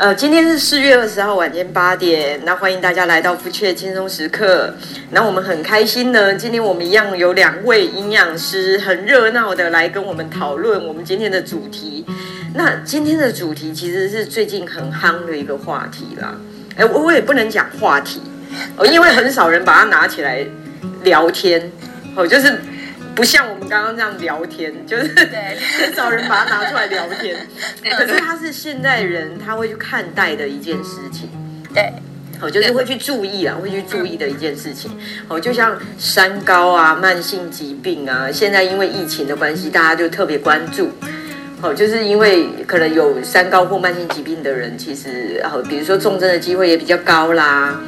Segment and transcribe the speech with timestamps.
[0.00, 4.72] 呃，今天是四月二十号晚间八点，那欢迎大家来到福雀轻松时刻。
[5.10, 12.06] 那我们很开心呢，今天我们一样有两位营养师，很热闹的来跟我们讨论我们今天的主题。
[12.54, 16.34] 那今天的主题其实是最近很夯的一个话题啦。
[16.76, 18.22] 哎，我我也不能讲话题
[18.78, 20.42] 哦，因为很少人把它拿起来
[21.02, 21.70] 聊天
[22.16, 22.58] 哦，就是。
[23.20, 25.08] 不像我们刚刚这样聊天， 就是
[25.78, 27.36] 很少人把它拿出来聊天。
[27.98, 31.28] 可是它是现代人他会去看待的一件事情，
[31.74, 31.92] 对，
[32.40, 34.90] 哦，就是会去注意啊，会去注意的一件事情。
[35.28, 40.90] 哦，就像三高啊、慢性疾病啊，现在因为疫情的关系，大家就特别关注。
[41.62, 47.78] 哦，就是因为可能有三高或慢性疾病的人，其实哦，比如说重症的机会也比较高啦。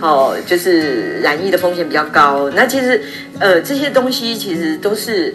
[0.00, 2.50] 哦，就是染疫的风险比较高。
[2.50, 3.00] 那其实，
[3.38, 5.32] 呃，这些东西其实都是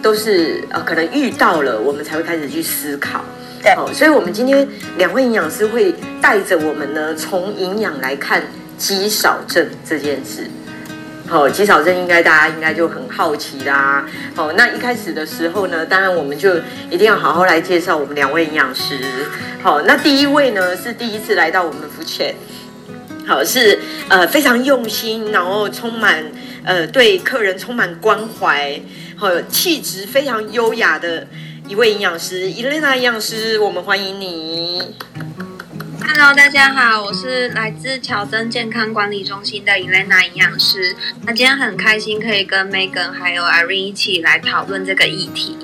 [0.00, 3.22] 都是呃，可能遇到了，我们才会开始去思考。
[3.62, 3.72] 对。
[3.72, 8.42] 哦，所以我们今天两位营养师会带着我们呢，从营养来看
[8.78, 10.44] 肌少症这件事。
[11.28, 14.06] 好，肌少症应该大家应该就很好奇啦。
[14.34, 16.56] 好，那一开始的时候呢，当然我们就
[16.88, 19.00] 一定要好好来介绍我们两位营养师。
[19.60, 22.32] 好，那第一位呢是第一次来到我们福雀，
[23.26, 26.24] 好，是呃非常用心，然后充满
[26.64, 28.80] 呃对客人充满关怀，
[29.16, 31.26] 好，气质非常优雅的
[31.66, 34.94] 一位营养师伊 l 娜营养师，我们欢迎你。
[36.18, 40.96] Hello，大家好，我是来自乔真健康管理中心的 Elena 营养师。
[41.26, 45.58] 那今天很开心可以跟 Megan 还有 Irene 一起来讨论这个议题。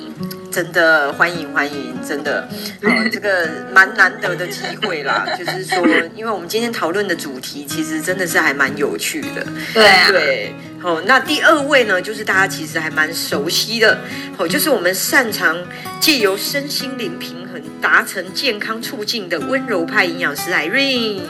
[0.51, 2.47] 真的欢迎欢迎，真的，
[2.83, 5.27] 呃，这个蛮难得的机会啦。
[5.39, 5.79] 就是说，
[6.15, 9.47] 因为我们今天讨论的主题其实真的是还蛮有趣的。
[9.73, 10.55] 对啊，对。
[10.79, 13.99] 好，那第二位呢，就是大家其实还蛮熟悉的，
[14.37, 15.57] 好，就是我们擅长
[15.99, 17.42] 借由身心灵平衡
[17.81, 21.21] 达成健康促进的温柔派营养师 Irene。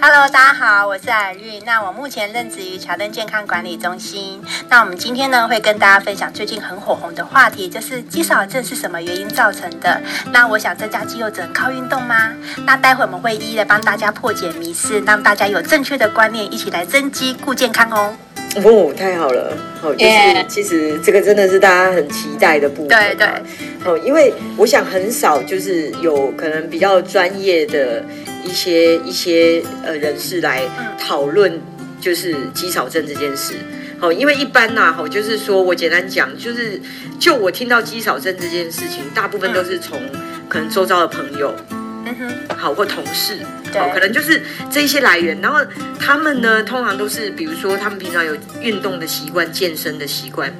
[0.00, 1.62] Hello，大家好，我是 Irene。
[1.64, 4.42] 那我目前任职于乔登健康管理中心。
[4.68, 10.00] 那我们今天呢，会跟大家分享最近很火红的话题，就是肌少症是什么原因造成的？
[10.30, 12.32] 那我想增加肌肉，只能靠运动吗？
[12.66, 18.14] 那待会我们会一一的帮大家破解迷思，让大家有正确的观念，一起来增肌顾健康哦。
[18.62, 19.52] 哦，太好了！
[19.82, 20.46] 好，就是 Yeah.
[20.46, 22.88] 其实这个真的是大家很期待的部分。
[22.88, 23.26] 对对。
[23.84, 28.04] 哦，因为我想很少就是有可能比较专业的
[28.44, 30.62] 一些一些呃人士来
[30.98, 31.60] 讨论
[32.00, 33.54] 就是肌少症这件事。
[33.98, 36.80] 好，因为一般呐，好，就是说我简单讲，就是
[37.18, 40.00] 就我听到肌少症这件事情，大部分都是从
[40.48, 41.54] 可能周遭的朋友。
[42.06, 43.38] 嗯哼，好，或同事，
[43.72, 45.40] 对好，可能就是这一些来源。
[45.40, 45.58] 然后
[45.98, 50.52] 他们呢，通常都是，比如说他们平常有运动的习惯、健身的习惯。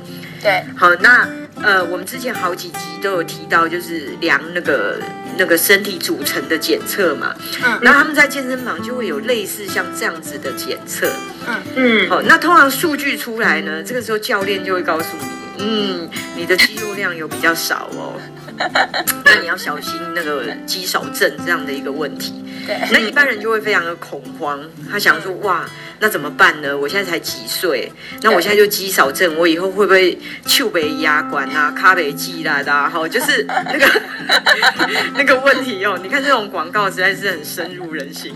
[0.42, 1.28] 对，好，那
[1.62, 5.00] 呃，我们之前好几集都有提到，就是量那个
[5.38, 7.34] 那个身体组成的检测嘛。
[7.64, 11.10] 嗯，然后他们在健身房就会有类似像这样子的检测。
[11.46, 15.16] 嗯嗯，好，那通常数据出来呢，这个时候教练就会告诉
[15.56, 18.20] 你，嗯，你的肌肉量有比较少哦。
[19.24, 22.44] 那你要小心那个肌少症这样的一个问题。
[22.66, 24.58] 对，那一般人就会非常的恐慌，
[24.90, 25.66] 他想说哇，
[26.00, 26.76] 那怎么办呢？
[26.76, 27.92] 我现在才几岁，
[28.22, 32.72] 那我现在就肌少症，我以后会不会手被压管啊、 卡被肌啦的？
[32.88, 34.02] 好，就是那个
[35.14, 35.98] 那个问题哦。
[36.02, 38.34] 你看这种广告实在是很深入人心，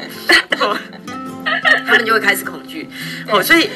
[1.87, 2.89] 他们就会开始恐惧。
[3.29, 3.69] 哦，所以。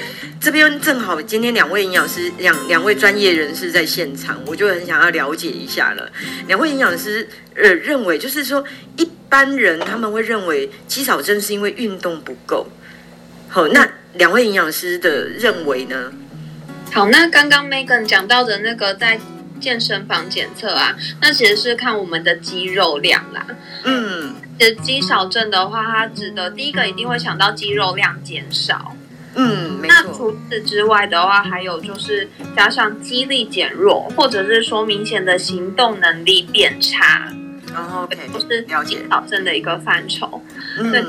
[0.42, 6.10] 这边正好今天两位营养师，两两位专业人士在现场，我就很想要了解一下了。
[6.48, 8.64] 两位营养师呃认为，就是说
[8.96, 12.66] 一般人他们会认为肌少症是因为运动不够。
[13.48, 16.12] 好，那两位营养师的认为呢？
[16.90, 19.20] 好，那刚刚 Megan 讲到的那个在
[19.62, 23.46] 健身房检测啊，那其实是看我们的肌肉量啦。
[23.84, 28.94] 嗯，其实肌少症的话，它指的第一个一定会想到肌肉量减少。
[29.34, 37.32] 嗯，那除此之外的话，还有就是加上肌力减弱，或者是说明显的行动能力变差，
[37.72, 40.42] 然后都是肌少症的一个范畴。
[40.76, 41.02] 对，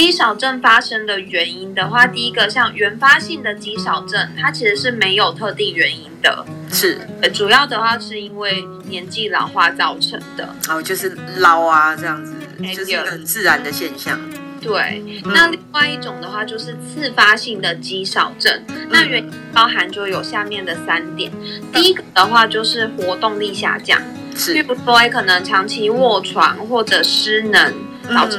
[0.00, 6.42] 肌少症发生的原因的话，第一个像原发性的肌少症，它其实是没有特定原因的，
[6.72, 6.98] 是。
[7.34, 12.32] 主要的话是因为年纪老化造成的，哦，就是老啊这样子，
[12.74, 14.18] 就是一个很自然的现象。
[14.58, 21.30] 对，那另外一种的话就是次发性的肌少症，嗯、那原因包含就有下面的三点。
[21.42, 24.00] 嗯、第一个的话就是活动力下降，
[24.34, 27.74] 是，比如说可能长期卧床或者失能
[28.14, 28.38] 导致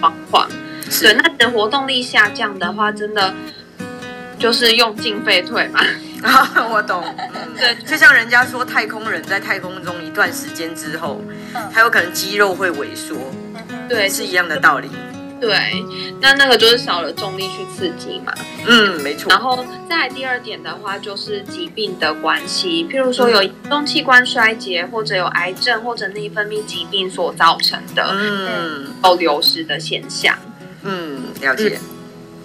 [0.00, 0.48] 状况。
[0.52, 0.59] 嗯、
[1.00, 3.32] 对，那你的活动力下降的话，真的
[4.38, 5.80] 就是用进废退嘛。
[6.70, 11.22] 我懂，嗯、对，就像人家说太空人在太空中一段时间之后，
[11.54, 13.16] 嗯、他有可能肌肉会萎缩。
[13.88, 14.90] 对，是一样的道理。
[15.40, 15.82] 对，
[16.20, 18.34] 那那个就是少了重力去刺激嘛。
[18.66, 19.30] 嗯，没错。
[19.30, 30.36] 然后再来第二点的话，就是疾病的关系，譬如说有移动器官衰竭，或者有癌症或者内分泌疾病所造成的，嗯，有流失的现象。
[30.82, 31.78] 嗯，了解。
[31.80, 31.96] 嗯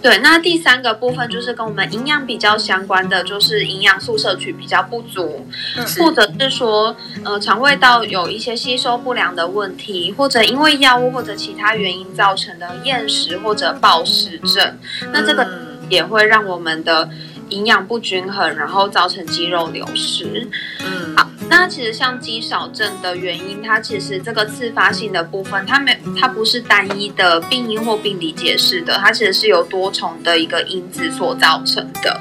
[0.02, 14.78] 对，那第三个部分就是跟我们营养比较相关的，就是营养素摄取比较不足，嗯、或者是说，呃，肠胃道有一些吸收不良的问题，或者因为药物或者其他原因造成的厌食或者暴食症，
[15.12, 15.48] 那这个
[15.90, 17.10] 也会让我们的。
[17.50, 20.48] 营养不均衡，然后造成肌肉流失。
[20.84, 32.20] 嗯，好，那其实像肌少症的原因，它其实这个自发性的部分，它没，它不是单一的病因或病理解释的，它其实是由多重的一个因子所造成的。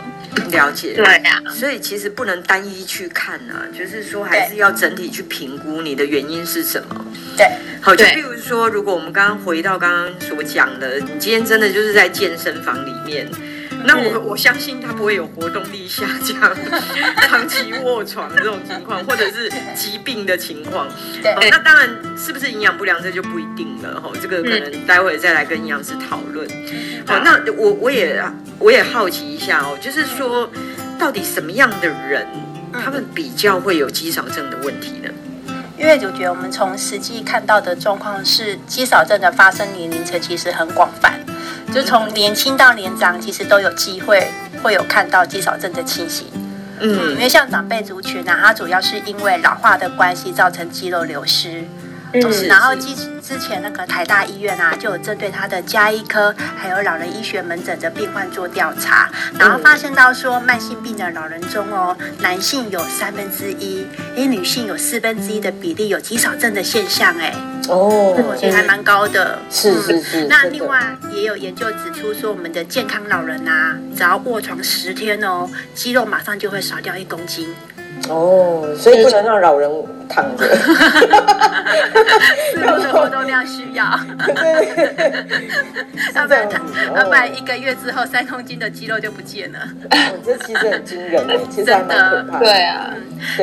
[0.51, 7.07] 了解，对呀、啊，所以其实不能单一去看啊，就是说还是要整体去评估你的原因是什么。
[7.37, 7.47] 对，
[7.81, 13.29] 好，就比如说，如果我们刚刚回到刚刚所讲的，你今天真的就是在健身房里面。
[13.87, 16.37] 那我我相信他不会有活动力下降、
[17.29, 20.89] 长期卧床这种情况，或者是疾病的情况。
[21.23, 24.17] 对、哦，那当然是不是营养不良，这就不一定了哈、哦。
[24.21, 26.49] 这个可能待会再来跟营养师讨论。
[27.07, 28.23] 好、哦，那我我也
[28.59, 30.51] 我也好奇一下哦，就是说
[30.99, 32.27] 到底什么样的人，
[32.73, 35.11] 他们比较会有肌少症的问题呢？
[35.77, 41.21] 因为我觉得我们从实际看到的状况是，肌少症的发生年龄层其实很广泛。
[41.75, 44.31] 就从年轻到年长，其实都有机会
[44.63, 46.29] 会有看到肌少症的情形。
[46.79, 51.65] 嗯，因为像长辈族群呢、啊，它主要是因为老化的关系造成肌肉流失。
[52.15, 67.35] 嗯，然后之之前那个台大医院啊，就有针对他的加医科还有老人医学门诊的病患做调查，然后发现到说，慢性病的老人中哦，男性有三分之一，诶，女性有四分之一的比例有肌少症的现象，哎。
[67.67, 69.39] 哦，我觉得还蛮高的。
[69.51, 70.27] 是是是。
[70.27, 77.49] 那另外也有研究指出说，我们的健康老人啊，只要卧床十天哦，肌肉马上就会少掉一公斤。
[78.09, 79.71] 哦，所以不能让老人
[80.09, 80.45] 躺着，
[82.53, 83.99] 所有的活动量需要。
[84.35, 84.69] 对
[86.15, 86.61] 要不然他，
[86.95, 89.59] 要不然一个月之后三公斤的肌肉就不见了。
[89.91, 92.45] 哦，这其实很惊人诶， 其实还蛮可怕的。
[92.45, 92.95] 对啊，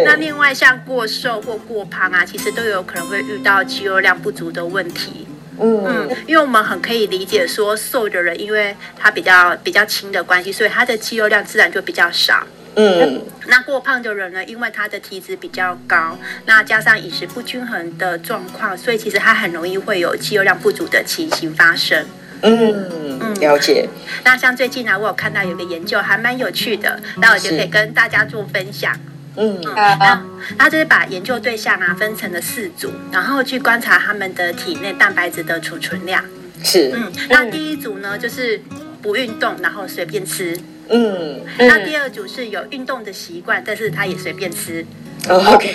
[0.06, 5.28] 那另外像过瘦或过胖啊，其实都有可能会遇到肌肉量不足的问题。
[5.60, 12.44] 嗯嗯，因为我们很可以理解说，瘦的人因为他比较比较轻的关系，所以他的肌肉量自然就比较少。
[12.76, 14.44] 嗯，那过胖的人呢？
[14.46, 22.06] 因为他的体脂比较高，那加上饮食不均衡的状况，所以其实他很容易会有肌肉量不足的情形发生。
[22.44, 23.88] 嗯嗯，了解。
[24.24, 28.98] 那像最近呢，我有看到有个研究还蛮有趣的，那我就可以跟大家做分享。
[29.36, 30.24] 嗯，嗯那
[30.58, 36.24] 他就是把研究对象啊分成了四组，然后去观察他们的体内蛋白质的储存量。
[36.64, 38.62] 是，嗯，那第一组呢，就是
[39.02, 40.58] 不运动，然后随便吃。
[40.92, 44.86] 嗯，那第二组是有运动的习惯，但是他也随便吃。
[45.30, 45.74] OK，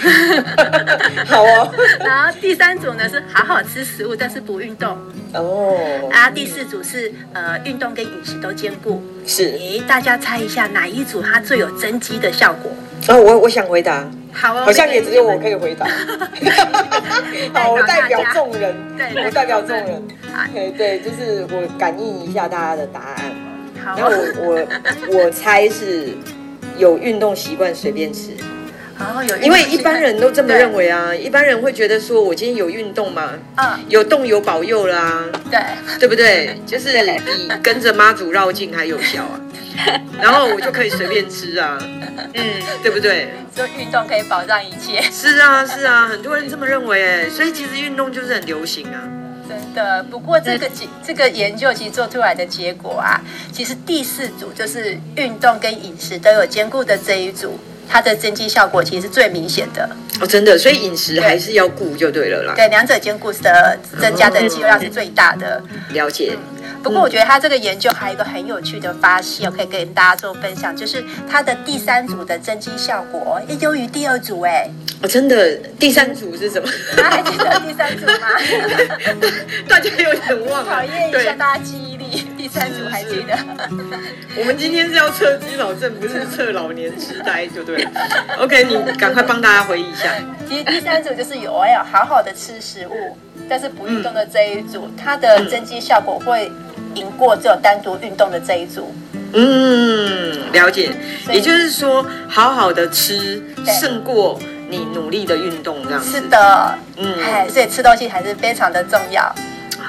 [1.24, 1.72] 好哦。
[2.00, 4.98] 然后第三组呢是好好吃食物，但是不运动。
[5.34, 6.10] 哦。
[6.12, 9.00] 啊，第四组是呃运动跟饮食都兼顾。
[9.24, 9.44] 是。
[9.44, 12.72] 诶，大家猜一下哪一组它最有增肌的效果？
[13.08, 14.04] 哦，我我想回答。
[14.32, 14.64] 好哦。
[14.64, 15.86] 好像也只有我可以回答。
[17.54, 18.74] 好，我代表众人。
[18.98, 20.02] 对，我代表众人。
[20.52, 23.32] 对对，就是我感应一下大家的答案。
[23.96, 24.66] 然后我
[25.10, 26.08] 我我猜是
[26.76, 28.30] 有运动习惯随便吃，
[28.98, 35.60] 哦，有，因为一般人都这么认为啊，一般人会觉得说我今天有运动嘛，嗯，有动有保佑啦，对，
[36.00, 36.58] 对不对？
[36.66, 39.40] 就是比跟着妈祖绕境还有效啊，
[40.20, 41.78] 然后我就可以随便吃啊，
[42.34, 42.44] 嗯，
[42.82, 43.28] 对不对？
[43.54, 49.00] 说运动可以保障一切，是啊是啊，很多人这么认为哎，所以其实运动就是很流行啊。
[49.48, 53.20] 真的，不过这个结这个研究其实做出来的结果啊，
[53.52, 59.88] 其实第四组就是运动跟饮食都有兼顾的这一组，它的增肌效果其实是最明显的。
[60.20, 62.54] 哦，真的，所以饮食还是要顾就对了啦。
[62.56, 65.62] 对，两者兼顾的增加的肌肉量是最大的。
[65.90, 66.32] 了解。
[66.34, 74.70] 嗯不过我觉得他这个研究还有一个很有趣的发现，我可以跟大家做分享，就是他的第三组的增肌效果也优于第二组哎。
[75.02, 76.68] 哦，真的，第三组是什么？
[76.96, 78.28] 大 家还记得第三组吗？
[79.68, 80.70] 大家有点忘了。
[80.70, 83.36] 考验一下大家记忆力，第三组还记得？
[84.38, 87.90] 我们今天是要测肌老症，不是测老年痴呆，就对了。
[88.40, 90.12] OK，你赶快帮大家回忆一下。
[90.48, 93.16] 其实第三组就是有要好好的吃食物，
[93.48, 96.50] 但是不运动的这一组，它的增肌效果会。
[96.94, 98.90] 赢过只有单独运动的这一组，
[99.34, 100.90] 嗯，了解。
[101.28, 106.10] 也就是说，好好的吃胜过你努力的运动，这样子。
[106.10, 109.30] 是的，嗯，哎，所以吃东西还是非常的重要。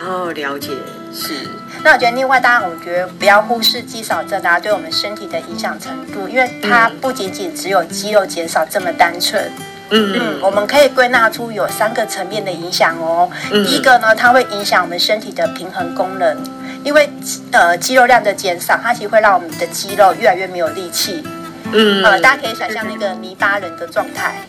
[0.05, 0.71] 哦，了解，
[1.13, 1.47] 是。
[1.83, 9.41] 那我觉得另外，当然，我觉得不要忽视肌少症啊，对我们身体的影响程度，因为它不仅仅只有肌肉减少这么单纯。
[9.89, 13.29] 嗯嗯，我们可以归纳出有三个层面的影响哦。
[13.51, 16.37] 嗯、第一个呢，它会影响我们身体的平衡功能，
[16.83, 17.09] 因为
[17.51, 21.23] 呃肌肉量的减少，它其实会让我们的肌肉越来越没有力气。
[21.71, 24.41] 嗯，呃，大家可以想象那个泥巴人的状态。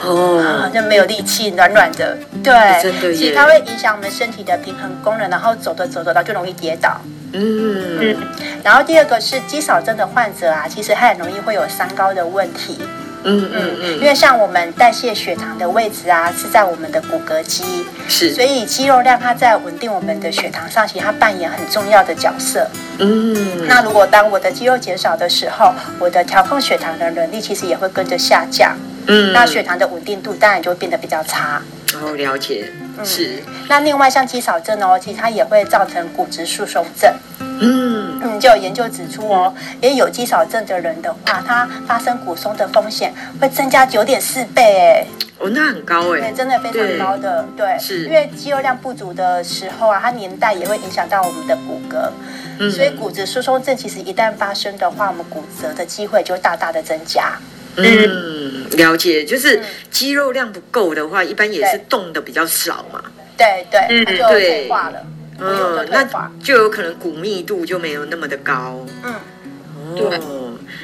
[0.00, 2.16] 哦，就没有力气，软软的。
[2.42, 3.14] 对，真的。
[3.14, 7.00] 其实它会影响我们身体的平衡功能，然后走着走着，就容易跌倒。
[7.32, 8.16] 嗯嗯。
[8.62, 12.78] 然后第二个是肌少症的患者啊，其实他很容易会有三高的问题。
[13.26, 13.98] 嗯嗯嗯。
[13.98, 17.86] 因为像我们代谢血糖的位置啊，是在我们的骨骼肌。
[18.08, 18.34] 是。
[18.34, 22.68] 所以肌肉量它在稳定我们的血糖上，其实它扮演很重要的角色。
[22.98, 23.66] 嗯。
[23.66, 28.76] 那如果当我的肌肉减少的时候，我的调控血糖的能力其实也会跟着下降。
[29.06, 31.60] 嗯，那血糖的稳定度当然就会变得比较差。
[31.94, 33.42] 哦，了解，嗯、是。
[33.68, 37.12] 那另外像肌少症哦，其实它也会造成骨质疏松症。
[37.60, 45.06] 嗯嗯，就有研究指出哦，也有肌少症的人的话，他发生骨松的风险会增加九点四倍哎。
[45.38, 46.20] 哦，那很高哎。
[46.20, 47.44] 对，真的非常高的。
[47.56, 52.10] 对，对是因为肌肉量不足的时候啊，它年代也会影响到我们的骨骼。
[52.58, 52.70] 嗯。
[52.70, 57.38] 所以骨质疏松症其实一旦发生的话，我们骨折的机会就大大的增加。
[57.76, 58.43] 嗯，
[58.76, 63.02] 了解，就是肌肉量不够的话，一般也是动的比较少嘛。
[63.36, 65.06] 对对，嗯，对，化了，
[65.40, 66.04] 嗯，那
[66.42, 68.86] 就有可能骨密度就没有那么的高。
[69.02, 69.14] 嗯，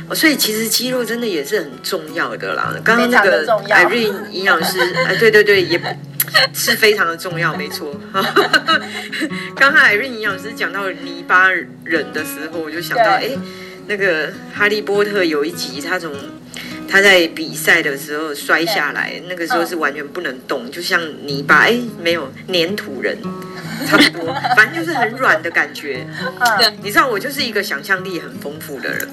[0.09, 2.75] 哦，所以其实肌肉真的也是很重要的啦。
[2.83, 5.81] 刚刚那个 Irene 营养师，哎，对对对，也
[6.53, 7.95] 是非常的重要，没错。
[9.55, 11.51] 刚刚 Irene 营养师讲到泥巴
[11.85, 13.31] 人的时候，我就想到，哎，
[13.87, 16.13] 那个哈利波特有一集，他从
[16.91, 23.17] 他在比赛的时候摔下来，那个时候是完全不能动，就像泥巴，哎，没有粘土人，
[23.87, 26.05] 差不多，反正就是很软的感觉。
[26.83, 29.09] 你知道我就是一个想象力很丰富的人，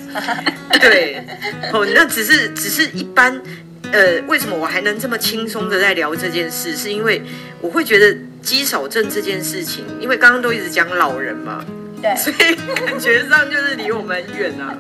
[0.80, 1.24] 对，
[1.72, 3.40] 哦，那只是只是一般，
[3.92, 6.76] 呃，为什么我还能这么轻松的在聊这件事？
[6.76, 7.22] 是因为
[7.62, 11.64] 我会觉得肌少症这件事情，因为刚刚都一直讲老人嘛，
[12.02, 12.56] 对，所以
[12.86, 14.76] 感觉上就是离我们很远啊，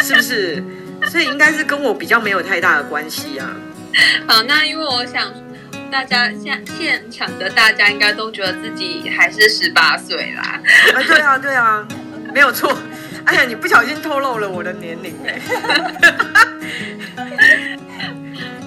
[0.00, 0.64] 是不是？
[1.08, 3.56] 所以应该是跟我比较没有太大的关系啊。
[4.26, 5.32] 好，那因为我想
[5.90, 10.60] 大家现现场的大家应该都觉得自己还是十八岁啦。
[10.94, 11.86] 啊，对啊，对啊，
[12.32, 12.76] 没有错。
[13.24, 15.40] 哎呀，你不小心透露了我的年龄哎。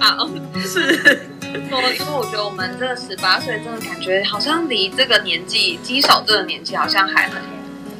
[0.00, 0.28] 好，
[0.62, 1.20] 是。
[1.70, 7.40] 说，因为我觉得我们这个十八岁，真的感觉好像离这个年纪肌少这个年纪好像还很。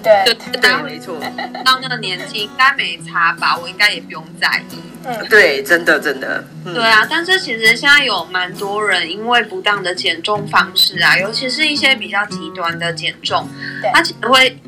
[0.04, 1.18] 对，对，没错。
[1.64, 3.56] 到那个年纪应该没差吧？
[3.56, 4.76] 我应该也不用在意。
[5.06, 6.44] 嗯，对，真的，真的。
[6.64, 13.49] 对啊，但是其实现在有蛮多人因为不当的减重方式啊，尤其是一些比较极端的减重，
[13.92, 14.58] 它其实会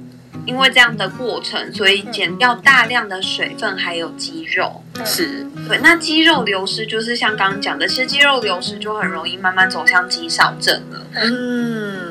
[0.44, 4.82] 因为这样的过程，所以减掉大量的水分还有肌肉。
[5.04, 5.46] 是。
[5.68, 11.06] 对，那肌肉流失就是像刚刚讲的，其实肌肉流失就很容易慢慢走向肌少症了。
[11.14, 12.05] 嗯。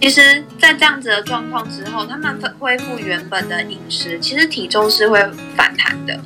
[0.00, 5.18] 其实，在这样子的状况之后，他们恢复原本的饮食，其实体重是会
[5.56, 6.18] 反弹的。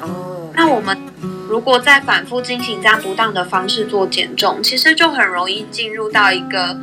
[0.00, 0.96] 哦，那我们
[1.48, 6.76] 如果再反复进行这样不当的方式做减重，其实就很容易进入到一个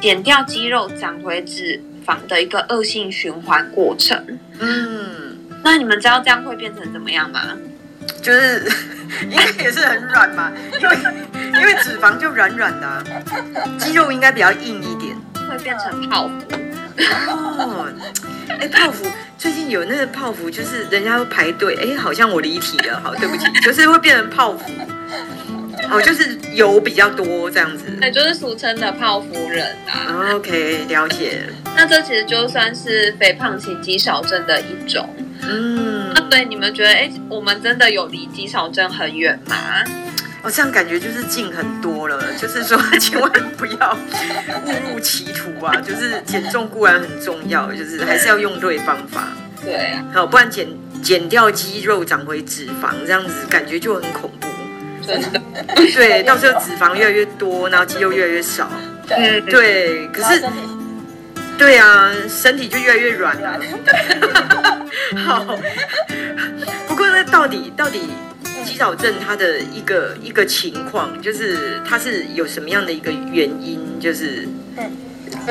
[0.00, 4.38] 减掉肌肉长回脂肪的一个恶性循环过程。
[4.58, 7.40] 嗯，那你们知道这样会变成怎么样吗？
[8.20, 8.70] 就是
[9.22, 10.96] 应该也是很软嘛，因为
[11.58, 13.04] 因为脂肪就软软的啊，
[13.78, 15.09] 肌肉应该比较硬一点。
[15.50, 16.34] 会变成泡芙
[17.58, 17.88] 哦，
[18.60, 19.04] 哎，泡芙
[19.36, 24.70] 最近有那个泡芙，就是人家都排队，哎，好像我离题了，好，对不起，就是会变成泡芙，
[25.90, 30.34] 哦，就是油比较多这样子，对就是俗称的泡芙人啊。
[30.34, 31.42] OK，了解。
[31.76, 35.08] 那这其实就算是肥胖型肌少症的一种，
[35.42, 39.56] 嗯，那所以你们觉得，哎，我们真的有离肌少症很远吗？
[40.42, 42.18] 哦，这样感觉就是近很多了。
[42.40, 43.96] 就是说， 千万不要
[44.64, 45.74] 误入歧途啊！
[45.76, 49.28] 就是减重固然很重要，就是还是要用对方法。
[49.62, 50.66] 对啊，好，不然减
[51.02, 54.48] 减掉肌肉，长回脂肪，这样子感觉就很恐怖。
[55.06, 55.40] 真的，
[55.74, 58.70] 对，到时候脂肪越来越多，然后肌肉越来越少。
[59.06, 60.42] 对对，可是，
[61.58, 63.60] 对啊，身体就越来越软了。
[65.26, 65.44] 好，
[66.88, 68.08] 不过那到底到底？
[68.64, 74.48] 肌少症它的一个一个情况，就是它是有什么样的一个原因，就是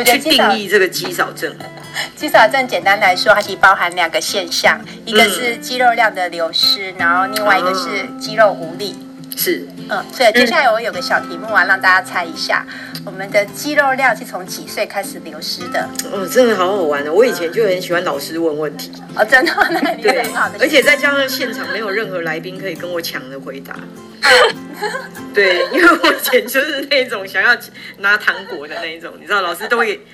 [0.05, 1.53] 去定义这个肌少症。
[2.15, 8.95] 肌少症简单来说，它其实包含两个现象，一个是肌肉量的流失，然后另外一个是肌肉无力。
[9.39, 12.65] 是，嗯，所以接下来我有个小题目啊，让大家猜一下，
[13.05, 15.87] 我们的肌肉量是从几岁开始流失的？
[16.11, 18.91] 哦，真的好好玩的，我以前就很喜欢老师问问题。
[19.15, 20.57] 哦，真的，那你很好的。
[20.59, 23.73] 而且再加上现场没有任何来宾可以跟我抢着回答。
[25.33, 27.55] 对，因为我以前就是那种想要
[27.99, 30.05] 拿糖果的那一种，你知道，老师都会。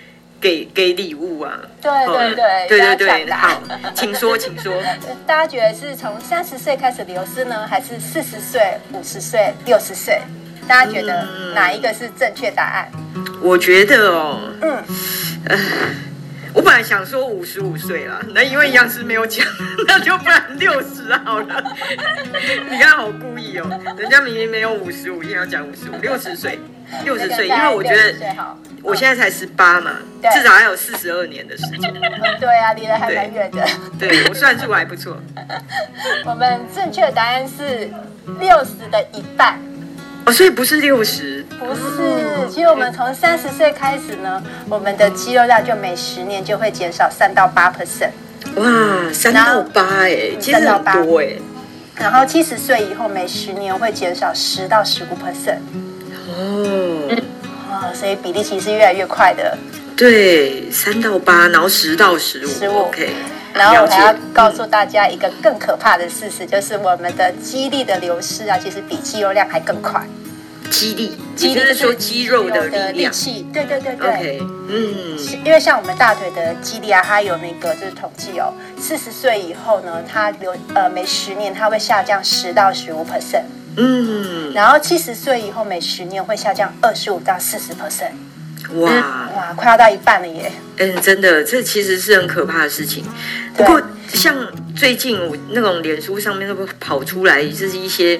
[0.46, 1.60] 给给礼物啊！
[1.82, 3.60] 对对对对对对，好，
[3.96, 4.72] 请说，请说。
[5.26, 8.62] 大家觉得是从三十岁开始流失呢，还是四十岁、
[8.94, 10.22] 五十岁、六十岁？
[10.68, 12.92] 大家觉得哪一个是正确答案？
[13.42, 14.84] 我觉得哦，嗯，
[15.50, 15.58] 呃，
[16.54, 19.44] 我本来想说五十五岁啦，那因为营养师没有讲，
[19.88, 21.64] 那就不然六十好了。
[22.70, 26.60] 你看好故人家明明没有五十五，硬要讲五十五，六十岁，
[27.04, 28.14] 六十岁，因为我觉得。
[28.84, 29.94] 我现在才十八嘛，
[30.32, 31.92] 至少还有四十二年的时间。
[32.40, 33.68] 对啊，离得还蛮远的。
[33.98, 35.18] 对，我算数还不错。
[36.24, 37.90] 我们正确的答案是
[38.40, 39.60] 六十的一半。
[40.28, 41.44] 哦，所以不是六十？
[41.58, 48.12] 不是，其实我们从三十岁开始呢，我们的肌肉量就每十年就会减少三到八 percent。
[48.58, 51.30] 哇，三到八哎，其实很多哎。
[51.98, 55.60] 然后七十岁以后，每十年会减少十到十五 percent。
[56.28, 57.22] 哦。
[57.94, 59.58] 所以比例其实是越来越快的，
[59.98, 63.14] 对，三到八，然后十到十五，十五，OK。
[63.54, 70.02] 然后我还要告诉大家一个更可怕的事实，就是我们的肌力的流失啊，其实比肌肉量还更快。
[70.70, 83.44] 肌力，肌力是说肌肉的力气，对对对对，OK，嗯，因为像我们大腿的肌力啊，它有那个就是统计哦，四十岁以后呢，它有呃每十年它会下降十到十五 percent。
[83.78, 88.12] 嗯，然后七十岁以后，每十年会下降二十五到四十 percent。
[88.80, 88.90] 哇
[89.36, 90.52] 哇，快要到一半了耶！
[90.78, 93.04] 嗯，真的，这其实是很可怕的事情。
[93.54, 93.80] 不过，
[94.14, 94.36] 像
[94.76, 98.20] 最近我那种脸书上面都会跑出来，就是一些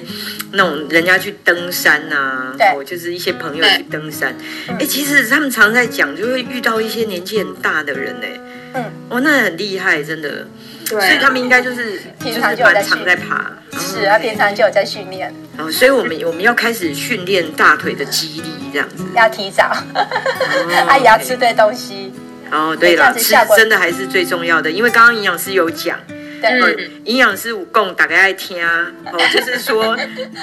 [0.52, 4.34] 那种人家去登山啊，对，就是一些朋友去登山。
[4.78, 8.26] 哎，其实他们常在讲，就会遇到一些年纪很大的人呢。
[8.74, 10.46] 嗯，哦，那很厉害，真的。
[10.88, 13.52] 对，所以他们应该就是平常就蛮常在爬。
[13.78, 15.32] 是啊，平常就有在训练。
[15.58, 19.04] 哦，所以我们我们要开始训练大腿的肌力，这样子。
[19.14, 22.12] 要提早，啊， 也要吃对东西。
[22.50, 25.98] 哦，对了，吃真的还是最重要的，因为刚刚营养师有讲，
[26.40, 29.96] 对，营养师有供大家爱听啊，哦，就是说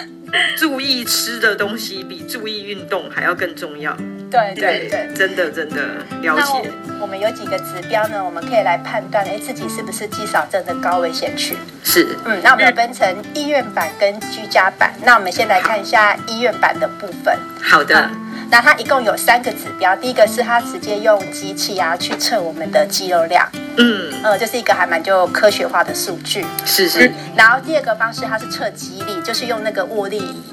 [0.57, 3.95] 注意吃的东西比注意运动还要更重要。
[4.31, 5.77] 对对对，真的真的
[6.23, 6.71] 了解。
[6.99, 8.23] 我们有几个指标呢？
[8.23, 11.55] 我们可以来判断，哎，自己是不是肌少症的高危险群？
[11.83, 14.91] 是，嗯，那我们分成医院版跟居家版。
[15.05, 17.37] 那我们先来看一下医院版的部分。
[17.61, 18.09] 好的。
[18.53, 23.49] 那它一共有三个指标，第一个是它直接用机器啊去测我们的肌肉量。
[23.77, 26.45] 嗯，呃，这是一个还蛮就科学化的数据。
[26.63, 27.11] 是是。
[27.35, 30.43] 然后第二个方式，它是测肌力，就是用那个握力仪。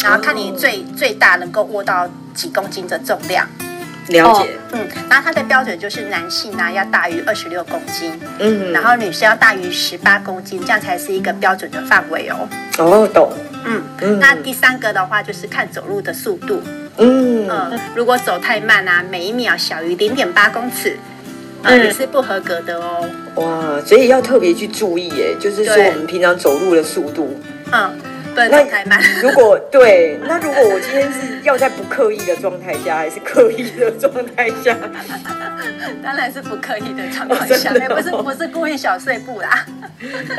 [0.00, 3.44] 然后看你最最大能够握到几公斤的重量，
[4.06, 4.48] 了解。
[4.70, 12.48] 嗯，然后它的标准就是男性呢要大于二十六公斤，嗯，然后女生要大于十八公斤，这样才是一个标准的范围哦。
[12.78, 13.32] 哦，懂。
[13.64, 16.62] 嗯，那第三个的话就是看走路的速度，
[16.98, 20.96] 嗯嗯，如果走太慢啊，每一秒小于零点八公尺，
[21.62, 23.08] 嗯，也是不合格的哦。
[23.36, 27.40] 哇，所以要特别去注意耶，就是说我们平常走路的速度，
[27.72, 27.98] 嗯。
[28.32, 28.98] 那太慢。
[29.20, 34.74] 如果对，那如果我今天是要在不刻意的状态下，还是刻意的状态下？
[36.02, 39.66] 当然是不刻意的状态下，哦、不是不是故意小碎步啦。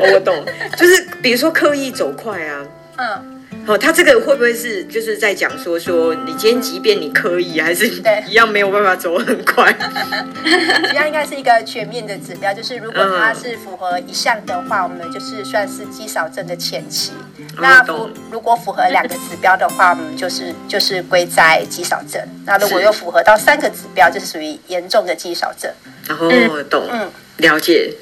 [0.00, 0.34] 哦、我懂，
[0.76, 2.64] 就是比如说刻意走快啊。
[2.96, 3.41] 嗯。
[3.66, 7.86] 哦，他这个会不会是就是在讲说说你今天即便你可以还是
[8.28, 9.72] 一样没有办法走很快？
[10.42, 17.12] 这样应该是一个全面的指标，就是如果它是符合一项的话，我们就是算是肌少症的前期。
[17.58, 22.20] 那符如果符合两个指标的话，我们就是就是归在肌少症。
[22.44, 25.70] 那如果又符合到三个指标，就是属于严重的肌少症。
[26.08, 26.28] 然后
[26.64, 27.92] 懂，嗯，了解。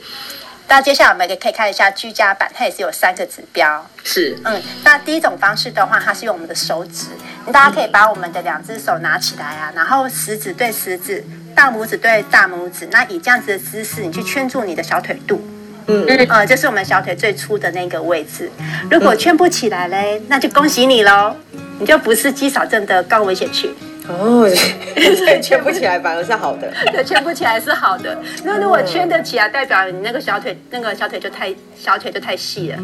[0.71, 3.85] 那接下来我们也可以看一下居家版，它也是有三个指标。
[4.05, 7.07] 是，嗯，那第一种方式的话，它是用我们的手指，
[7.53, 11.25] 大家可以把我们的两只手拿起来啊，然后食指对食指，
[11.57, 15.43] 大拇指对大拇指，那以这样子的姿势，你去圈住你的小腿肚，
[15.89, 18.49] 嗯嗯，呃，这是我们小腿最粗的那个位置。
[18.89, 21.35] 如果圈不起来嘞，那就恭喜你喽，
[21.81, 23.75] 你就不是肌少症的高危险群。
[24.19, 24.49] 哦，
[25.43, 26.73] 圈不起来反而是好的。
[26.93, 28.19] 对，圈不起来是好的。
[28.45, 32.79] 那如果圈得起来，代表你那个小腿，那个小腿就太小腿就太细了，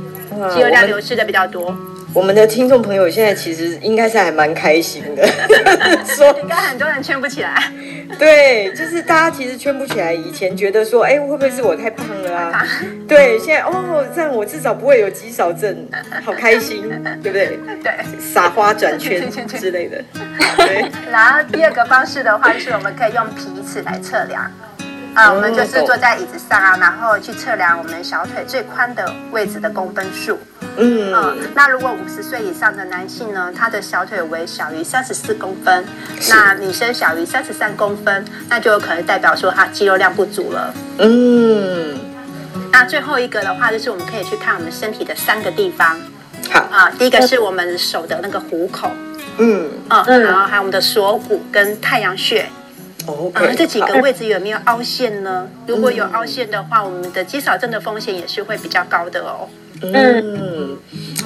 [0.54, 1.76] 肌肉量流失的比较多。
[2.14, 5.26] 我们的听众朋友现在其实应该是还蛮开心的，
[6.06, 7.70] 说应该很多人圈不起来。
[8.18, 10.14] 对，就是大家其实圈不起来。
[10.14, 12.66] 以前觉得说，哎，会不会是我太胖了啊？
[13.06, 15.86] 对，现在哦，这样我至少不会有肌少症，
[16.24, 16.88] 好开心，
[17.22, 17.58] 对不对？
[17.84, 20.02] 对，撒花转圈之类的。
[20.56, 20.86] 对。
[21.16, 24.52] 然后第二个方式的话，就是我们可以用皮尺来测量。
[25.14, 30.38] 啊，我们就是坐在椅子上啊，然后去测量我们小腿最宽的位置的公分数。
[30.76, 35.86] 嗯，嗯，那如果五十岁以上的男性呢，他的小腿围小于三十四公分，
[36.28, 40.74] 那女生小于三十三公分，那就有可能代表说他肌肉量不足了。
[40.98, 41.98] 嗯，
[42.70, 45.98] 那最后一个的话，就是我们可以去看我们身体的三个地方。
[46.52, 48.90] 好啊，第一个是我们手的那个虎口。
[49.38, 52.46] 嗯嗯，然后还有我们的锁骨跟太阳穴。
[53.06, 55.48] 哦，okay, 啊，这几个位置有没有凹陷呢？
[55.66, 59.48] 如果有凹陷的话，嗯、我们的肌少症的风险也是会比较高的哦。
[59.82, 60.76] 嗯，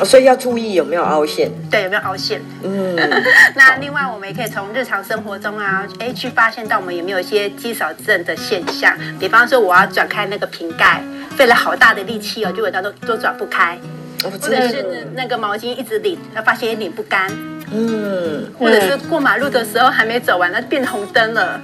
[0.05, 1.51] 所以要注意有没有凹陷。
[1.71, 2.43] 对，有没有凹陷？
[2.65, 2.97] 嗯，
[3.57, 8.95] 那另外我们也可以从日常生活中啊，哎，去发现到我们有没有一些肌少症的现象。
[9.19, 11.01] 比方说，我要转开那个瓶盖，
[11.37, 13.79] 费了好大的力气哦，结果它都都转不开。
[14.23, 17.27] 或者是那个毛巾一直拧，他发现也拧不干。
[17.73, 21.61] 嗯，或者是过马路的时候还没走完，那变红灯了。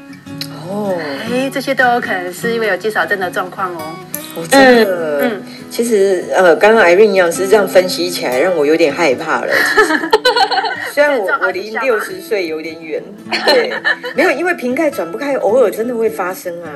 [0.69, 0.97] 哦，
[1.31, 3.95] 哎，这些都有可能是因为有肌少症的状况哦。
[4.37, 5.21] 哦，真的。
[5.23, 9.53] 嗯，其实呃，刚刚 Irene 营养师这样分析起来，让我有点害怕了。
[10.92, 13.03] 其实虽然我我离六十岁有点远，
[13.47, 13.73] 对，
[14.14, 16.69] 没有，因为瓶盖转不开，偶尔真的会发生啊。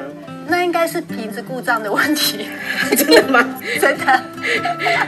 [0.50, 2.48] 那应该是瓶子故障的问题，
[2.96, 3.46] 真的吗？
[3.80, 4.20] 真的。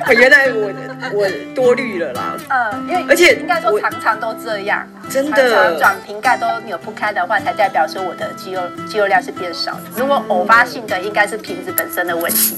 [0.14, 0.72] 原来我
[1.12, 2.36] 我多虑了啦。
[2.48, 9.80] 嗯，因为而且应该说常常都这样，真的转瓶盖都扭不开的话，才代表说我的肌肉肌肉量是变少的。
[9.96, 12.56] 如果偶发性的，应该是瓶子本身的问题。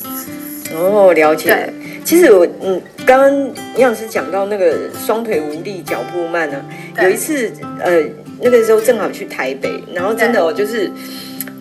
[0.75, 1.51] 哦，了解。
[1.55, 6.63] 对其实我嗯，刚刚营养师讲到那个双腿无力、脚步慢呢、
[6.97, 8.03] 啊，有一次呃，
[8.43, 10.91] 那个时候正好去台北，然后真的我就是。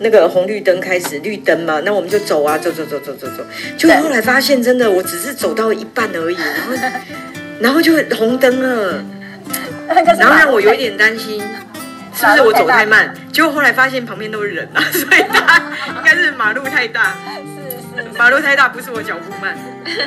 [0.00, 3.44] 那个红绿灯开始绿灯嘛，那我们就走啊，走走走走走走，
[3.78, 6.74] 就后来发现真的，我只是走到一半而已，然后
[7.60, 9.04] 然后就红灯了，
[10.18, 11.40] 然后让我有一点担心，
[12.14, 13.14] 是不是我走太慢？
[13.32, 15.62] 结果后来发现旁边都是人啊， 所以大
[15.96, 17.16] 应该是马路太大，
[17.96, 19.56] 是是，马路太大，不是我脚步慢，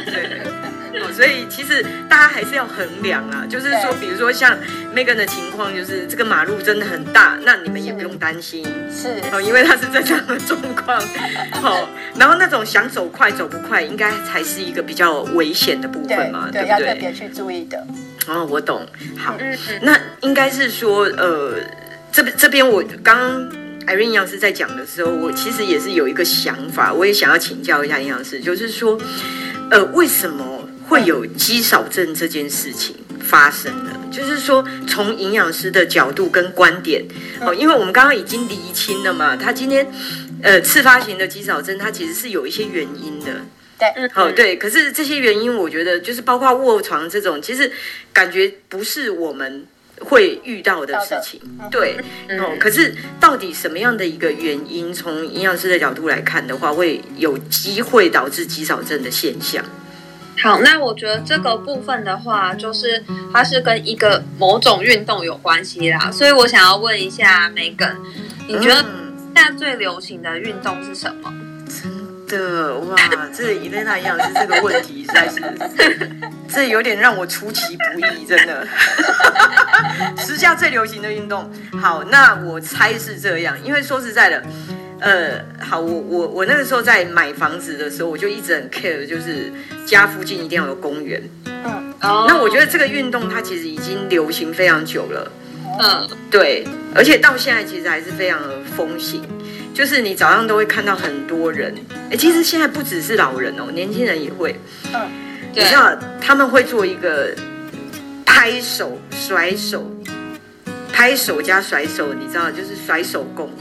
[0.05, 0.56] 对。
[1.01, 4.57] 哦，所以其实大家还是要衡量啊，就是说，比如说像
[4.95, 10.99] Megan 的情况，就是这个马路真的很大，那你们也不用担心，是哦，因为他是在这样的状况，
[11.63, 16.87] 哦，然后那种想走快走不快，应该才是一个比较危险的部分嘛，对，对，对不对？
[16.87, 17.85] 要特别去注意的。
[18.27, 18.85] 哦，我懂。
[19.17, 19.37] 好，
[19.81, 21.53] 那应该是说，呃，
[22.11, 23.49] 这边这边我刚刚
[23.87, 28.99] Irene 营养师在讲的时候，我其实也是有一个想法，我也想要请教一下营养师，就是说，
[29.71, 30.56] 呃，为什么？
[30.87, 37.03] 会有肌少症这件事情发生了，就是说从营养师的角度跟观点
[37.41, 39.85] 哦，因为我们刚刚已经厘清了嘛，他今天
[40.41, 43.41] 呃次发型的肌少症，它其实是有一些原因的，
[43.77, 47.69] 对，好、哦、对，可是这些原因我觉得就是包括卧床这种，其实
[48.13, 49.65] 感觉不是我们
[49.99, 51.97] 会遇到的事情，对，
[52.39, 59.65] 哦，可是到底什么样的一个原因，从营养师的角度来看的话，会有机会导致肌少症的现象？
[60.43, 67.95] 好，那我觉得这个部分的话，就是它是跟一个某种运动有关系啦，所以我想要问一下 Megan，
[68.47, 68.85] 你觉得
[69.33, 71.33] 现在最流行的运动是什么？
[71.67, 72.95] 真的哇，
[73.35, 75.41] 这伊蕾娜营养师这个问题实在是，
[76.47, 78.67] 这有点让我出其不意，真的。
[80.17, 81.49] 时下最流行的运动，
[81.81, 84.43] 好，那我猜是这样，因为说实在的。
[84.99, 89.51] 呃，好，我我我那个时候在买房子的时候，我就一直很 care，就是
[89.85, 91.21] 家附近一定要有公园。
[91.45, 95.31] 嗯，哦，那我觉得这个运动它其实已经流行非常久了。
[95.79, 99.21] 嗯，对，而且到现在其实还是非常的风行，
[99.73, 101.75] 就是你早上都会看到很多人。
[102.09, 104.55] 哎，其实现在不只是老人哦，年轻人也会。
[104.93, 105.01] 嗯，
[105.53, 107.35] 你知道他们会做一个
[108.25, 109.85] 拍手、甩手、
[110.91, 113.51] 拍手加甩手，你知道就是甩手功。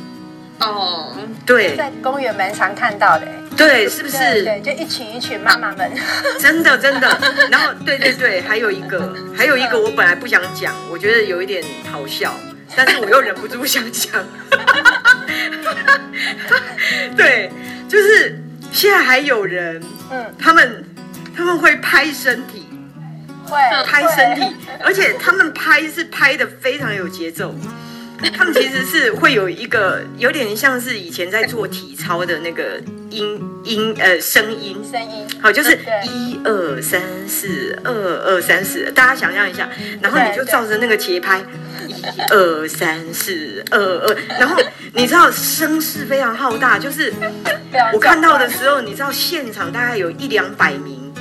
[0.60, 1.14] 哦，
[1.44, 4.16] 对，在公园蛮常看到的，对，是不是？
[4.42, 5.90] 对，就一群一群妈妈们，
[6.40, 7.18] 真 的真的。
[7.50, 12.34] 然后，对对对，还有一个， 还有一个，我本来不想讲，我觉得有一点好笑，
[12.74, 14.24] 但是我又忍不住想讲。
[17.16, 17.50] 对，
[17.88, 18.42] 就是
[18.72, 20.84] 现在还有人，嗯，他们
[21.36, 22.66] 他们会拍身体，
[23.46, 23.58] 会。
[23.84, 27.54] 拍身体，而且他们拍是拍的非常有节奏。
[28.32, 34.76] 他们其实是会有一个有点像是以前在做体操的那个音音呃声音。
[34.90, 39.68] 声音，好，就是一二三四二二三四，大家想象一下，
[40.00, 41.44] 然后你就照着那个节拍，
[41.86, 41.94] 一
[42.30, 44.56] 二三四二二，然后
[44.94, 47.12] 你知道声势非常浩大，就是
[47.92, 51.12] 我看到的时候，你知道现场大概有一两百名，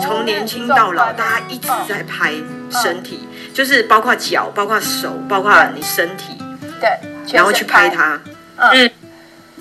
[0.00, 2.32] 从年轻到老，大家一直在拍
[2.72, 3.28] 身体。
[3.52, 6.38] 就是包括脚，包括手，包括你身体，
[6.80, 6.88] 对，
[7.34, 8.18] 然后去拍它。
[8.56, 8.90] 嗯，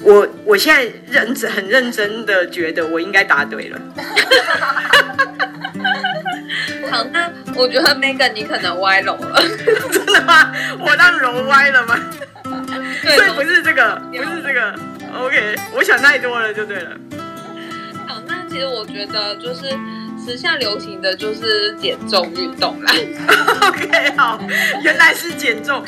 [0.01, 3.77] 我我现在认真很认真的觉得我应该答对了。
[6.89, 9.41] 好，那我觉得 Megan 你可能歪楼了。
[9.91, 10.53] 真的吗？
[10.79, 11.99] 我让楼歪了吗？
[13.03, 14.73] 对，所以不是这个，不是这个。
[15.19, 16.91] OK，我想太多了就对了。
[18.07, 19.77] 好，那其实我觉得就是。
[20.25, 22.93] 时下流行的就是减重运动啦。
[23.67, 24.39] OK，好，
[24.83, 25.83] 原来是减重。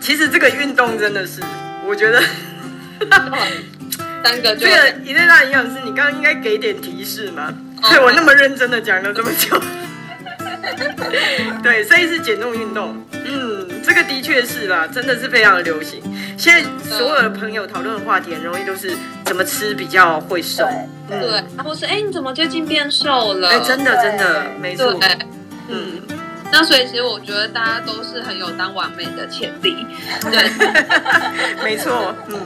[0.00, 1.40] 其实这个运动真的是，
[1.86, 2.22] 我觉得，
[4.22, 7.52] 三个就这个伊蕾娜营养师，你刚刚应该给点提示吗？
[7.90, 9.60] 对我那么认真的讲了这么久。
[11.62, 12.96] 对，所以是减重运动。
[13.12, 16.02] 嗯，这个的确是啦，真的是非常的流行。
[16.36, 18.92] 现在所有的朋友讨论的话题很容易都是
[19.24, 20.68] 怎么吃比较会瘦，
[21.08, 21.16] 对，
[21.62, 23.48] 或、嗯、是哎你怎么最近变瘦了？
[23.50, 24.98] 哎，真的真的没错，
[25.68, 26.02] 嗯，
[26.50, 29.86] 那所以其实我觉得大家都是很有当完美的潜力，
[30.22, 30.50] 对，
[31.62, 32.40] 没错，嗯，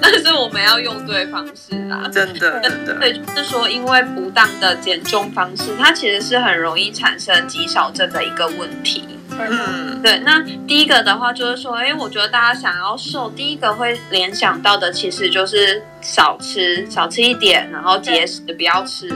[0.00, 9.17] 但是我们要用对方式啦，真的真的，对，就是说因为不当的减重方式，它其实是很容易产生肌少症的一个问题。
[9.50, 19.08] 嗯，对，那第一个的话就是说，哎，我觉得大家想要瘦，第一个会联想到的其实就是少吃，少吃一点，然后节食，不要吃。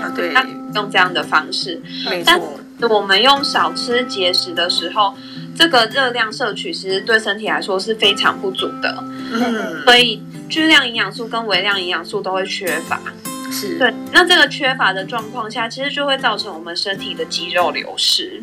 [0.00, 0.32] 啊，对，
[0.74, 1.80] 用这样的方式。
[2.08, 2.60] 没错。
[2.80, 5.14] 但我们用少吃节食的时候，
[5.54, 9.04] 这个热量摄取其实对身体来说是非常不足的。
[9.32, 9.82] 嗯。
[9.84, 13.00] 所以巨量营养素跟微量营养素都会缺乏。
[13.50, 13.76] 是。
[13.78, 18.42] 对，那这个缺乏的状况下，其实就会造成我们身体的肌肉流失。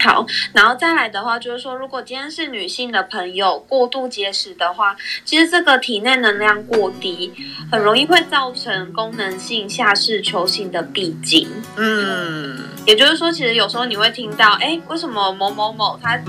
[0.00, 7.32] 好，然后再来的话，就是说，如果今天是女性的朋友过度节食的话，其实这个体内能量过低，
[7.70, 11.48] 很容易会造成功能性下视球性的闭经。
[11.76, 16.20] 嗯，也就是说，其实有时候你会听到，哎，为什么某某某他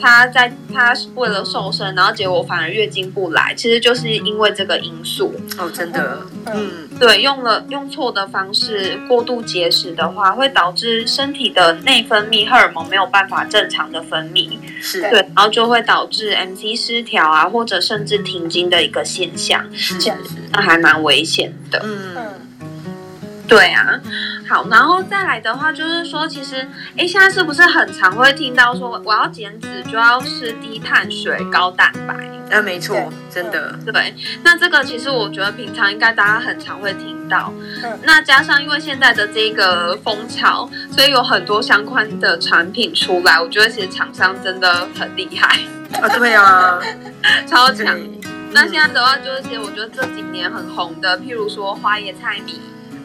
[0.00, 5.34] 他在他为了瘦身，然后结果反而月经不来，其实就是因为这个因素。
[5.58, 21.80] 哦，真的，嗯，对，用了用错的方式过度节食的话，会导致身体的内分泌荷尔蒙没有办法正常的分泌，是对，然后就会导致 MC 失调啊，或者甚至停经的一个现象，是这样子，那还蛮危险的。
[21.84, 22.49] 嗯。
[23.50, 24.00] 对啊，
[24.48, 32.14] 好，然后再来的话就是说，其实，哎，现在是不是很常会听到说，我要减脂就要吃低碳水、高蛋白？
[32.56, 33.76] 啊，没错，真的。
[33.92, 37.52] 对，那这个其实我觉得平常应该大家很常会听到。
[37.82, 37.98] 嗯。
[38.04, 45.58] 那加上因为现在的这个风潮，所以有很多相关的产品出来，我觉得其实厂商真的很厉害。
[46.00, 46.78] 啊，对啊，
[47.48, 47.98] 超强。
[48.52, 52.60] 那现在的话就是，其实我觉得这几年很红的，譬如说花椰菜米。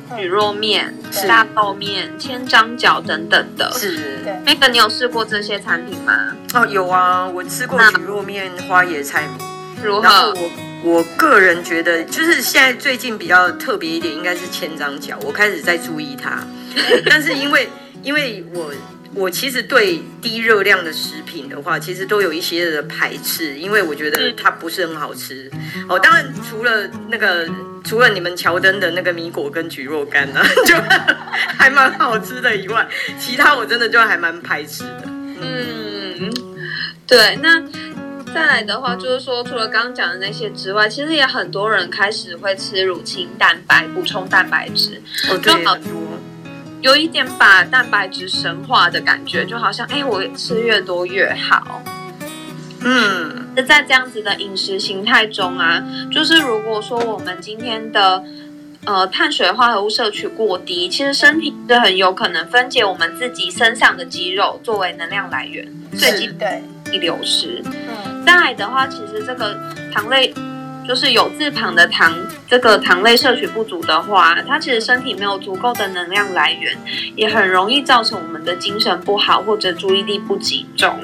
[0.09, 0.93] 蒟蒻面、
[1.27, 4.19] 大豆面、千张饺等等的，是。
[4.45, 6.35] 那个你有试过这些产品吗？
[6.53, 9.43] 哦，有啊，我吃过鱼肉面、花椰菜米。
[9.83, 10.01] 如何？
[10.03, 10.33] 然后
[10.83, 16.39] 我我个人觉得，就是现在最近比较特别一点，应该是千张脚，我开始在注意它。
[17.09, 17.69] 但是因为
[18.03, 18.71] 因为我
[19.15, 25.49] 我其实对低热量的食品的话，其实都有一些的排斥，因为我觉得它不是很好吃。
[25.87, 27.49] 哦，当然除了那个。
[27.87, 30.73] 除了你们乔登的那个米果跟橘肉干呢， 就
[31.55, 32.83] 还蛮好吃的以外，
[33.19, 35.03] 其他我真的就还蛮排斥的。
[35.05, 36.33] 嗯，
[37.05, 37.37] 对。
[37.43, 37.61] 那
[38.33, 44.99] 再来的话，就是说，除了刚刚讲的那些之外，其实也很多人开始会吃乳清蛋白补充蛋白质。
[45.29, 46.19] 哦，对，很多。
[46.81, 51.81] 有一点把蛋白质神化的感觉，就好像哎，我吃越多越好。
[52.87, 58.23] 嗯，那在这样子的饮食形态中啊，就是如果说我们今天的
[58.85, 66.61] 呃碳水化合物摄取过低，其实身体是很有可能分解我们自己身上的肌肉作为能量来源，最近对
[66.91, 67.63] 易流失。
[67.65, 69.57] 嗯，再来的话，其实这个
[69.91, 70.31] 糖类
[70.87, 72.13] 就是有字旁的糖，
[72.47, 76.77] 这个糖类摄取不足的话，它其实身体没有足够的能量来源，
[77.15, 80.97] 也很容易造成我们的精神不好或者注意力不集中。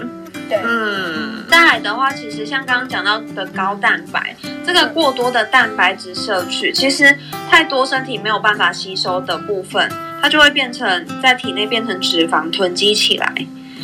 [0.63, 7.17] 嗯，再来的话，其实像刚刚讲到的高蛋白，这个过多的蛋白质摄取，其实
[7.49, 9.89] 太多身体没有办法吸收的部分，
[10.21, 13.33] 它就会变成在体内变成脂肪囤积起来。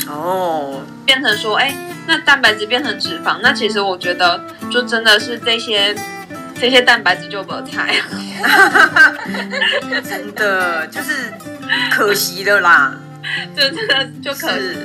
[0.09, 1.73] 哦，变成说，哎，
[2.05, 5.95] 那蛋白质变成脂肪，那其实我觉得就真的是这些
[6.59, 7.95] 这些蛋白质就没菜，
[10.03, 11.33] 真的就是
[11.91, 12.95] 可惜的啦，
[13.55, 14.77] 就真的就可惜。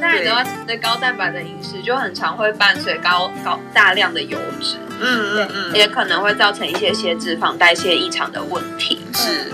[0.00, 9.06] 再来的话，其实高蛋白的饮食就很常会伴随高高大量的油脂，嗯嗯嗯，也可能会造成一些些脂肪代谢异常的问题。
[9.14, 9.50] 是，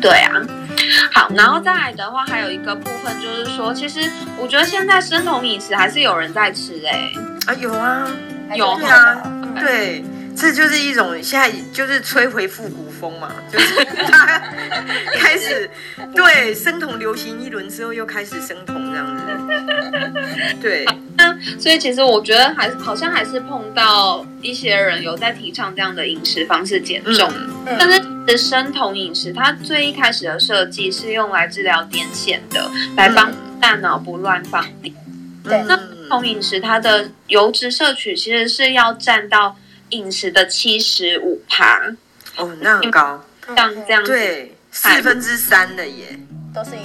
[0.00, 0.32] 对啊。
[1.10, 4.00] 好，然后再来的话，还有一个部分就是说，其实
[4.38, 7.14] 我觉得现在生酮饮食还是有人在吃哎、欸，
[7.46, 8.06] 啊有啊，
[8.54, 9.22] 有啊，
[9.58, 10.04] 对。
[10.34, 14.40] 这就是一种现在就是吹回复古风嘛，就是他
[15.20, 15.68] 开始
[16.14, 19.22] 对生酮流行一轮之后，又开始生酮这样子。
[20.58, 20.86] 对，
[21.18, 27.30] 那所以其实我觉得还好像还是碰到一些人有在提倡这样的饮食方式减重，
[27.66, 34.94] 嗯、但是的生酮饮食它最一开始的设计是用来治疗癫痫的，来帮大脑不乱放电。
[35.44, 39.56] 对、嗯，那生酮饮食它的油脂摄取其实是要占到。
[39.92, 41.82] 饮食的七十五趴
[42.38, 43.22] 哦，那很高，
[43.54, 46.18] 像这样对四分之三的耶，
[46.54, 46.82] 都是油，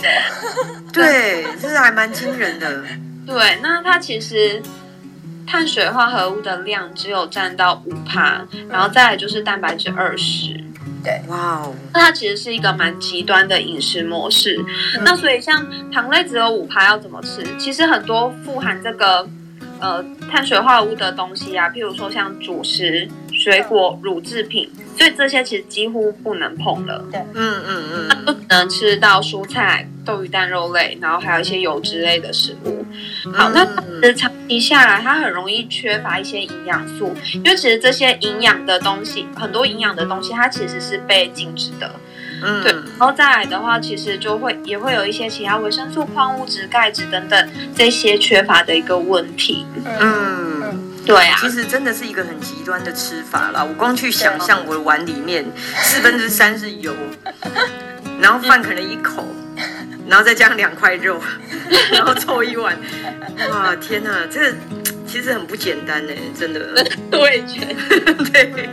[0.91, 2.83] 对，这是还蛮惊人的。
[3.25, 4.61] 对，那它其实
[5.47, 10.61] 碳水化合物的量只有占到五趴，然后再来就是蛋白质二十。
[11.07, 14.59] 对，哇哦，那它其实是一个蛮极端的饮食模式。
[15.05, 17.43] 那所以像糖类只有五趴要怎么吃？
[17.57, 19.27] 其实很多富含这个。
[19.79, 24.67] 呃，碳水化合物的东西啊，譬如说像主食、水果、乳制品，
[24.97, 27.03] 所以这些其实几乎不能碰了。
[27.11, 32.83] 对，嗯嗯嗯，不能吃到蔬菜、豆鱼蛋肉类，然后还有一些油脂类的食物。
[33.33, 41.91] 好，那其实长期下来，它很容易缺乏一些营养素，因为其实这些营养的东西，很多营养的东西，它其实是被禁止的。
[42.43, 49.65] 嗯，对，然后再来的话，其实就会也会有一些其他维生素、矿物质、钙质等等这些缺乏的一个问题。
[49.99, 53.63] 嗯，对啊，其实真的是一个很极端的吃法啦。
[53.63, 55.45] 我光去想象我的碗里面
[55.81, 56.93] 四分之三是油，
[58.21, 59.25] 然后饭可能一口，
[60.07, 61.21] 然后再加上两块肉，
[61.91, 62.77] 然后凑一碗。
[63.49, 64.57] 哇，天哪，这个
[65.07, 66.85] 其实很不简单呢，真的。
[67.17, 67.61] 我也觉
[68.05, 68.69] 得，对。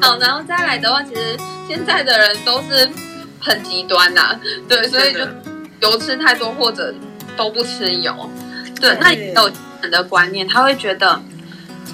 [0.00, 2.88] 好，然后再来的话，其实现在的人都是
[3.40, 5.20] 很极端呐、啊，对，所以就
[5.80, 6.94] 油吃太多或者
[7.36, 8.30] 都不吃油，
[8.80, 9.50] 对，那也有
[9.82, 11.20] 人的观念，他会觉得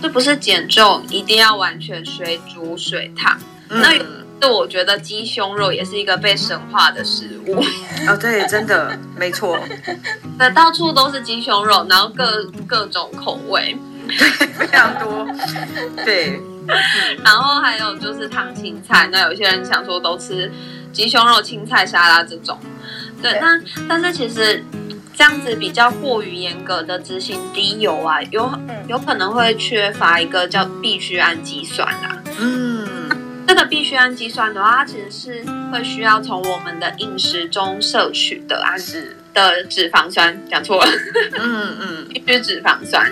[0.03, 7.62] 这不是减重一定要完全水煮水烫，嗯、那是我觉得鸡胸肉也是一个被神化的食物，
[8.09, 9.59] 哦，对，真的没错，
[10.38, 15.27] 那到处都是鸡胸肉，然后各各种口味，对，非常多，
[16.05, 16.40] 对。
[17.22, 20.51] 然后还有就是烫青菜，那有些人想说都吃
[20.92, 22.59] 鸡胸肉、青菜沙拉这种，
[23.22, 24.64] 对，那但是其实
[25.16, 28.52] 这样子比较过于严格的执行低油啊，有
[28.87, 32.22] 有可能会缺乏一个叫必需氨基酸啊。
[32.38, 33.09] 嗯，
[33.46, 40.90] 这个必需氨基酸的话，它其实是会需要从我们的饮食中摄取的氨脂的脂肪酸，讲错了。
[41.38, 43.11] 嗯嗯， 必需脂肪酸，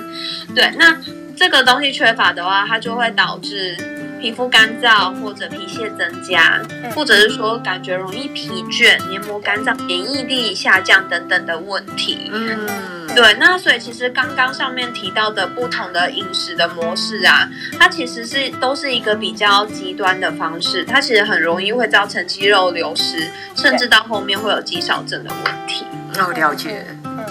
[0.54, 0.94] 对，那。
[1.36, 3.76] 这个东西缺乏的话，它就会导致
[4.24, 6.58] 皮肤干燥或者皮屑增加，
[6.94, 12.30] 或者是说感觉容易疲倦、黏膜干燥、免疫力下降等等的问题。
[12.32, 13.36] 嗯，对。
[13.38, 17.46] 那所以其实刚刚上面提到的不同的饮食的模式啊，
[17.78, 25.84] 它其实是都是一个比较极端的方式，它其实很容易会造成肌肉流失，甚至到后面会有肌少症的问题。
[26.14, 26.82] 那我了解。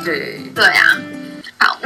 [0.06, 0.40] 对。
[0.54, 1.02] 对啊。
[1.58, 1.76] 好。